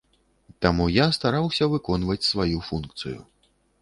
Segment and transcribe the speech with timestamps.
[0.65, 3.19] Таму я стараўся выконваць сваю функцыю.